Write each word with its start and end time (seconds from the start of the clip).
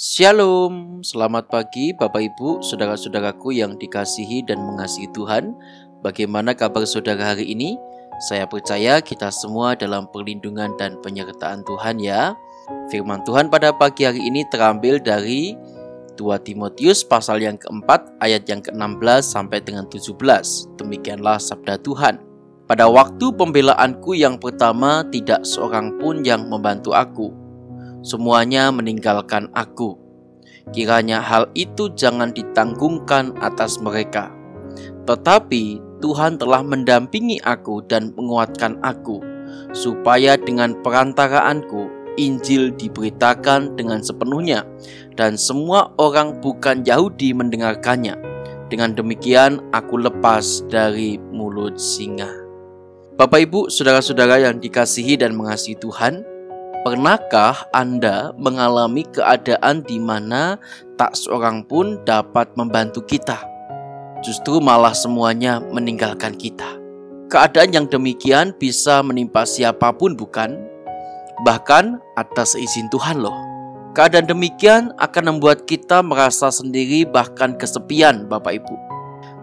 Shalom, 0.00 1.04
selamat 1.04 1.52
pagi 1.52 1.92
Bapak 1.92 2.24
Ibu, 2.24 2.64
saudara-saudaraku 2.64 3.52
yang 3.52 3.76
dikasihi 3.76 4.40
dan 4.48 4.56
mengasihi 4.64 5.12
Tuhan. 5.12 5.52
Bagaimana 6.00 6.56
kabar 6.56 6.88
saudara 6.88 7.36
hari 7.36 7.52
ini? 7.52 7.76
Saya 8.24 8.48
percaya 8.48 9.04
kita 9.04 9.28
semua 9.28 9.76
dalam 9.76 10.08
perlindungan 10.08 10.72
dan 10.80 10.96
penyertaan 11.04 11.60
Tuhan 11.68 12.00
ya. 12.00 12.32
Firman 12.88 13.20
Tuhan 13.28 13.52
pada 13.52 13.76
pagi 13.76 14.08
hari 14.08 14.24
ini 14.24 14.40
terambil 14.48 15.04
dari 15.04 15.52
2 16.16 16.48
Timotius 16.48 17.04
pasal 17.04 17.44
yang 17.44 17.60
keempat 17.60 18.00
ayat 18.24 18.48
yang 18.48 18.64
ke-16 18.64 19.20
sampai 19.20 19.60
dengan 19.60 19.84
17. 19.84 20.16
Demikianlah 20.80 21.36
sabda 21.36 21.76
Tuhan. 21.84 22.24
Pada 22.64 22.88
waktu 22.88 23.36
pembelaanku 23.36 24.16
yang 24.16 24.40
pertama 24.40 25.04
tidak 25.12 25.44
seorang 25.44 26.00
pun 26.00 26.24
yang 26.24 26.48
membantu 26.48 26.96
aku 26.96 27.39
semuanya 28.00 28.72
meninggalkan 28.72 29.48
aku. 29.52 29.96
Kiranya 30.70 31.18
hal 31.24 31.50
itu 31.58 31.90
jangan 31.96 32.30
ditanggungkan 32.30 33.34
atas 33.40 33.80
mereka. 33.82 34.30
Tetapi 35.08 35.82
Tuhan 36.00 36.38
telah 36.38 36.62
mendampingi 36.64 37.42
aku 37.42 37.82
dan 37.84 38.14
menguatkan 38.14 38.78
aku, 38.80 39.20
supaya 39.74 40.38
dengan 40.38 40.78
perantaraanku 40.80 42.00
Injil 42.18 42.74
diberitakan 42.76 43.74
dengan 43.74 44.04
sepenuhnya, 44.04 44.66
dan 45.16 45.40
semua 45.40 45.90
orang 45.96 46.38
bukan 46.38 46.84
Yahudi 46.84 47.32
mendengarkannya. 47.32 48.16
Dengan 48.70 48.94
demikian, 48.94 49.58
aku 49.74 49.98
lepas 49.98 50.62
dari 50.70 51.18
mulut 51.34 51.74
singa. 51.80 52.30
Bapak, 53.18 53.50
ibu, 53.50 53.66
saudara-saudara 53.66 54.40
yang 54.40 54.62
dikasihi 54.62 55.18
dan 55.18 55.34
mengasihi 55.34 55.76
Tuhan, 55.76 56.22
Pernahkah 56.80 57.68
Anda 57.76 58.32
mengalami 58.40 59.04
keadaan 59.04 59.84
di 59.84 60.00
mana 60.00 60.56
tak 60.96 61.12
seorang 61.12 61.60
pun 61.68 62.00
dapat 62.08 62.56
membantu 62.56 63.04
kita? 63.04 63.36
Justru 64.24 64.64
malah 64.64 64.96
semuanya 64.96 65.60
meninggalkan 65.60 66.32
kita. 66.40 66.80
Keadaan 67.28 67.76
yang 67.76 67.84
demikian 67.84 68.56
bisa 68.56 69.04
menimpa 69.04 69.44
siapa 69.44 69.92
pun, 69.92 70.16
bukan? 70.16 70.56
Bahkan 71.44 72.00
atas 72.16 72.56
izin 72.56 72.88
Tuhan, 72.88 73.20
loh. 73.20 73.36
Keadaan 73.92 74.24
demikian 74.24 74.96
akan 74.96 75.36
membuat 75.36 75.68
kita 75.68 76.00
merasa 76.00 76.48
sendiri, 76.48 77.04
bahkan 77.04 77.60
kesepian, 77.60 78.24
Bapak 78.24 78.56
Ibu. 78.56 78.76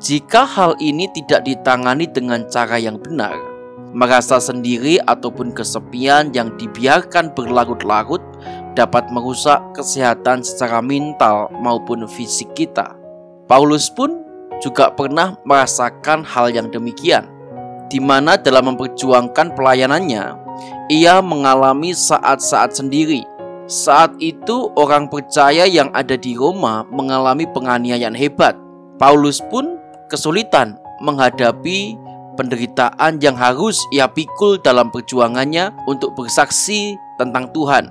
Jika 0.00 0.48
hal 0.48 0.80
ini 0.80 1.12
tidak 1.12 1.44
ditangani 1.44 2.08
dengan 2.08 2.48
cara 2.48 2.80
yang 2.80 2.96
benar, 2.96 3.36
Merasa 3.96 4.36
sendiri 4.36 5.00
ataupun 5.08 5.56
kesepian 5.56 6.28
yang 6.36 6.52
dibiarkan 6.60 7.32
berlarut-larut 7.32 8.20
dapat 8.76 9.08
merusak 9.08 9.58
kesehatan 9.72 10.44
secara 10.44 10.84
mental 10.84 11.48
maupun 11.64 12.04
fisik 12.04 12.52
kita. 12.52 12.94
Paulus 13.48 13.88
pun 13.88 14.20
juga 14.60 14.92
pernah 14.92 15.40
merasakan 15.48 16.20
hal 16.20 16.52
yang 16.52 16.68
demikian, 16.68 17.24
di 17.88 17.96
mana 17.96 18.36
dalam 18.36 18.74
memperjuangkan 18.74 19.56
pelayanannya, 19.56 20.36
ia 20.92 21.24
mengalami 21.24 21.96
saat-saat 21.96 22.76
sendiri. 22.76 23.24
Saat 23.68 24.16
itu, 24.20 24.72
orang 24.76 25.08
percaya 25.08 25.64
yang 25.68 25.88
ada 25.96 26.16
di 26.16 26.36
Roma 26.36 26.84
mengalami 26.88 27.44
penganiayaan 27.48 28.16
hebat. 28.16 28.56
Paulus 28.96 29.40
pun 29.52 29.76
kesulitan 30.08 30.76
menghadapi 31.04 31.94
penderitaan 32.38 33.18
yang 33.18 33.34
harus 33.34 33.82
ia 33.90 34.06
pikul 34.06 34.62
dalam 34.62 34.94
perjuangannya 34.94 35.74
untuk 35.90 36.14
bersaksi 36.14 36.94
tentang 37.18 37.50
Tuhan, 37.50 37.90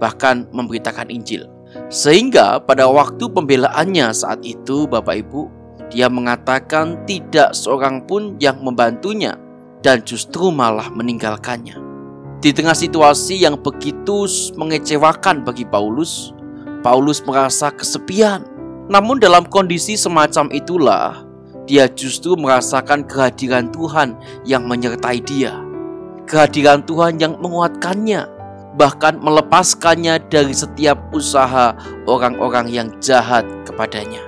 bahkan 0.00 0.48
memberitakan 0.56 1.12
Injil. 1.12 1.44
Sehingga 1.92 2.56
pada 2.64 2.88
waktu 2.88 3.28
pembelaannya 3.28 4.08
saat 4.16 4.40
itu, 4.40 4.88
Bapak 4.88 5.28
Ibu, 5.28 5.40
dia 5.92 6.08
mengatakan 6.08 7.04
tidak 7.04 7.52
seorang 7.52 8.08
pun 8.08 8.40
yang 8.40 8.64
membantunya 8.64 9.36
dan 9.84 10.00
justru 10.00 10.48
malah 10.48 10.88
meninggalkannya. 10.88 11.76
Di 12.42 12.50
tengah 12.50 12.74
situasi 12.74 13.38
yang 13.44 13.60
begitu 13.60 14.26
mengecewakan 14.56 15.44
bagi 15.44 15.62
Paulus, 15.68 16.32
Paulus 16.82 17.22
merasa 17.22 17.70
kesepian. 17.70 18.42
Namun 18.90 19.22
dalam 19.22 19.46
kondisi 19.46 19.94
semacam 19.94 20.50
itulah 20.50 21.22
dia 21.66 21.86
justru 21.90 22.34
merasakan 22.34 23.06
kehadiran 23.06 23.70
Tuhan 23.70 24.18
yang 24.42 24.66
menyertai 24.66 25.22
dia. 25.22 25.54
Kehadiran 26.26 26.82
Tuhan 26.86 27.18
yang 27.22 27.38
menguatkannya, 27.38 28.26
bahkan 28.74 29.20
melepaskannya 29.20 30.22
dari 30.32 30.54
setiap 30.54 30.98
usaha 31.12 31.76
orang-orang 32.08 32.66
yang 32.72 32.88
jahat 32.98 33.44
kepadanya. 33.68 34.22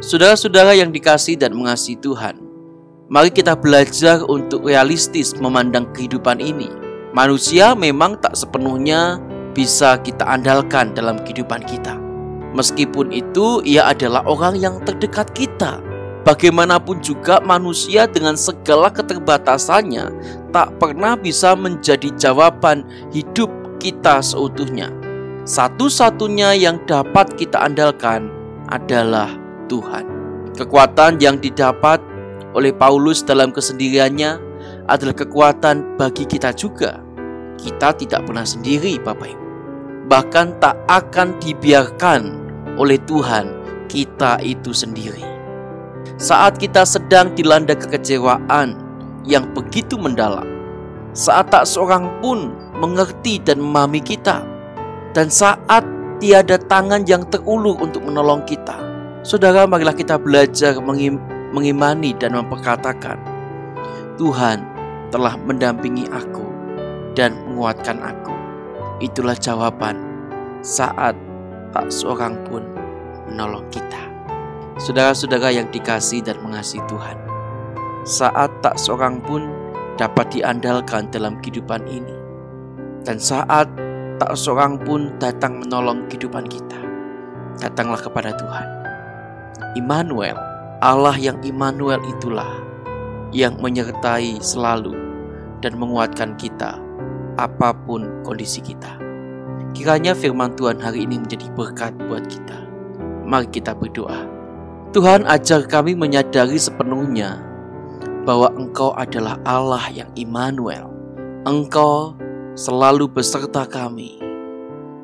Saudara-saudara 0.00 0.76
yang 0.76 0.92
dikasih 0.92 1.40
dan 1.40 1.56
mengasihi 1.56 1.98
Tuhan, 2.00 2.40
mari 3.08 3.32
kita 3.32 3.56
belajar 3.56 4.22
untuk 4.26 4.66
realistis 4.68 5.36
memandang 5.38 5.88
kehidupan 5.94 6.40
ini. 6.40 6.68
Manusia 7.16 7.72
memang 7.72 8.20
tak 8.20 8.36
sepenuhnya 8.36 9.16
bisa 9.56 9.96
kita 10.04 10.28
andalkan 10.28 10.92
dalam 10.92 11.16
kehidupan 11.24 11.64
kita. 11.64 11.96
Meskipun 12.52 13.12
itu, 13.12 13.64
ia 13.64 13.88
adalah 13.88 14.24
orang 14.28 14.56
yang 14.56 14.80
terdekat 14.84 15.32
kita, 15.32 15.80
Bagaimanapun 16.26 16.98
juga 17.06 17.38
manusia 17.38 18.10
dengan 18.10 18.34
segala 18.34 18.90
keterbatasannya 18.90 20.10
tak 20.50 20.74
pernah 20.82 21.14
bisa 21.14 21.54
menjadi 21.54 22.10
jawaban 22.18 22.82
hidup 23.14 23.46
kita 23.78 24.18
seutuhnya. 24.18 24.90
Satu-satunya 25.46 26.58
yang 26.58 26.82
dapat 26.90 27.30
kita 27.38 27.62
andalkan 27.62 28.26
adalah 28.66 29.30
Tuhan. 29.70 30.02
Kekuatan 30.58 31.22
yang 31.22 31.38
didapat 31.38 32.02
oleh 32.58 32.74
Paulus 32.74 33.22
dalam 33.22 33.54
kesendiriannya 33.54 34.42
adalah 34.90 35.14
kekuatan 35.14 35.94
bagi 35.94 36.26
kita 36.26 36.50
juga. 36.58 36.98
Kita 37.54 37.94
tidak 37.94 38.26
pernah 38.26 38.42
sendiri, 38.42 38.98
Bapak 38.98 39.30
Ibu. 39.30 39.46
Bahkan 40.10 40.58
tak 40.58 40.74
akan 40.90 41.38
dibiarkan 41.38 42.20
oleh 42.82 42.98
Tuhan 43.06 43.46
kita 43.86 44.42
itu 44.42 44.74
sendiri 44.74 45.35
saat 46.16 46.56
kita 46.56 46.88
sedang 46.88 47.32
dilanda 47.36 47.76
kekecewaan 47.76 48.72
yang 49.28 49.44
begitu 49.52 50.00
mendalam, 50.00 50.48
saat 51.12 51.52
tak 51.52 51.68
seorang 51.68 52.08
pun 52.24 52.52
mengerti 52.80 53.36
dan 53.40 53.60
memahami 53.60 54.00
kita, 54.00 54.40
dan 55.12 55.28
saat 55.28 55.84
tiada 56.16 56.56
tangan 56.56 57.04
yang 57.04 57.24
terulur 57.28 57.76
untuk 57.76 58.00
menolong 58.04 58.40
kita. 58.48 58.80
Saudara, 59.20 59.68
marilah 59.68 59.92
kita 59.92 60.16
belajar 60.16 60.80
mengim 60.80 61.20
mengimani 61.52 62.16
dan 62.16 62.32
memperkatakan, 62.32 63.20
Tuhan 64.16 64.64
telah 65.12 65.36
mendampingi 65.44 66.08
aku 66.08 66.44
dan 67.12 67.36
menguatkan 67.44 68.00
aku. 68.00 68.32
Itulah 69.04 69.36
jawaban 69.36 70.00
saat 70.64 71.12
tak 71.76 71.92
seorang 71.92 72.40
pun 72.48 72.64
menolong 73.28 73.68
kita. 73.68 74.15
Saudara-saudara 74.76 75.48
yang 75.56 75.72
dikasih 75.72 76.20
dan 76.20 76.36
mengasihi 76.44 76.84
Tuhan, 76.84 77.16
saat 78.04 78.52
tak 78.60 78.76
seorang 78.76 79.24
pun 79.24 79.48
dapat 79.96 80.28
diandalkan 80.36 81.08
dalam 81.08 81.40
kehidupan 81.40 81.80
ini, 81.88 82.12
dan 83.08 83.16
saat 83.16 83.72
tak 84.20 84.36
seorang 84.36 84.76
pun 84.76 85.16
datang 85.16 85.64
menolong 85.64 86.04
kehidupan 86.12 86.44
kita, 86.44 86.76
datanglah 87.56 87.96
kepada 87.96 88.36
Tuhan. 88.36 88.68
Immanuel, 89.80 90.36
Allah 90.84 91.16
yang 91.16 91.40
Immanuel 91.40 92.04
itulah 92.12 92.60
yang 93.32 93.56
menyertai 93.56 94.44
selalu 94.44 94.92
dan 95.64 95.80
menguatkan 95.80 96.36
kita 96.36 96.76
apa 97.40 97.72
pun 97.88 98.04
kondisi 98.28 98.60
kita. 98.60 99.00
Kiranya 99.72 100.12
firman 100.12 100.52
Tuhan 100.52 100.84
hari 100.84 101.08
ini 101.08 101.24
menjadi 101.24 101.48
berkat 101.56 101.96
buat 102.12 102.28
kita. 102.28 102.60
Mari 103.24 103.48
kita 103.48 103.72
berdoa. 103.72 104.35
Tuhan 104.96 105.28
ajar 105.28 105.68
kami 105.68 105.92
menyadari 105.92 106.56
sepenuhnya 106.56 107.36
bahwa 108.24 108.48
Engkau 108.56 108.96
adalah 108.96 109.36
Allah 109.44 109.92
yang 109.92 110.08
Immanuel. 110.16 110.88
Engkau 111.44 112.16
selalu 112.56 113.04
beserta 113.04 113.68
kami 113.68 114.16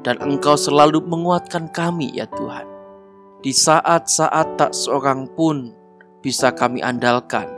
dan 0.00 0.16
Engkau 0.24 0.56
selalu 0.56 1.04
menguatkan 1.04 1.68
kami 1.68 2.08
ya 2.16 2.24
Tuhan. 2.24 2.64
Di 3.44 3.52
saat-saat 3.52 4.56
tak 4.56 4.72
seorang 4.72 5.28
pun 5.36 5.76
bisa 6.24 6.56
kami 6.56 6.80
andalkan. 6.80 7.52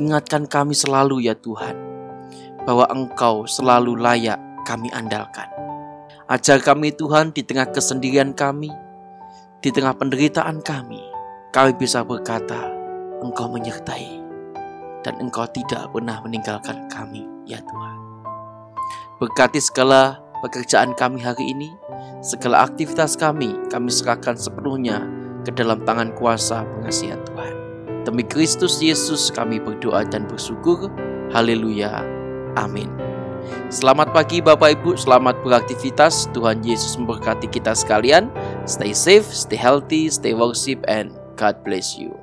Ingatkan 0.00 0.48
kami 0.48 0.72
selalu 0.72 1.28
ya 1.28 1.36
Tuhan 1.36 1.76
bahwa 2.64 2.88
Engkau 2.96 3.44
selalu 3.44 3.92
layak 4.00 4.40
kami 4.64 4.88
andalkan. 4.96 5.52
Ajar 6.32 6.64
kami 6.64 6.96
Tuhan 6.96 7.36
di 7.36 7.44
tengah 7.44 7.68
kesendirian 7.68 8.32
kami, 8.32 8.72
di 9.60 9.68
tengah 9.68 9.92
penderitaan 9.92 10.64
kami, 10.64 11.00
kami 11.52 11.72
bisa 11.76 12.00
berkata, 12.00 12.72
Engkau 13.20 13.52
menyertai 13.52 14.20
dan 15.04 15.20
Engkau 15.20 15.44
tidak 15.52 15.92
pernah 15.92 16.20
meninggalkan 16.24 16.88
kami, 16.88 17.28
ya 17.44 17.60
Tuhan. 17.60 17.96
Berkati 19.20 19.60
segala 19.60 20.20
pekerjaan 20.40 20.96
kami 20.96 21.20
hari 21.20 21.52
ini, 21.52 21.68
Segala 22.20 22.68
aktivitas 22.68 23.16
kami, 23.16 23.56
kami 23.72 23.88
serahkan 23.88 24.36
sepenuhnya 24.36 25.00
ke 25.48 25.56
dalam 25.56 25.80
tangan 25.88 26.12
kuasa 26.20 26.68
pengasihan 26.68 27.16
Tuhan. 27.24 27.54
Demi 28.04 28.28
Kristus 28.28 28.76
Yesus 28.84 29.32
kami 29.32 29.56
berdoa 29.56 30.04
dan 30.04 30.28
bersyukur. 30.28 30.92
Haleluya. 31.32 32.04
Amin. 32.60 32.92
Selamat 33.72 34.12
pagi 34.12 34.44
Bapak 34.44 34.76
Ibu, 34.76 35.00
selamat 35.00 35.40
beraktivitas. 35.40 36.28
Tuhan 36.36 36.60
Yesus 36.60 37.00
memberkati 37.00 37.48
kita 37.48 37.72
sekalian. 37.72 38.28
Stay 38.66 38.92
safe, 38.94 39.26
stay 39.26 39.56
healthy, 39.56 40.08
stay 40.10 40.34
worship, 40.34 40.84
and 40.88 41.16
God 41.36 41.64
bless 41.64 41.98
you. 41.98 42.18